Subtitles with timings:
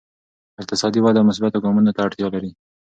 [0.61, 2.51] اقتصادي وده مثبتو ګامونو ته اړتیا لري.